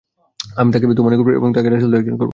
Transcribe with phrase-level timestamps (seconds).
[0.55, 2.29] আমি তাকে তোমার নিকট ফিরিয়ে দেব এবং তাকে রাসূলদের একজন করব।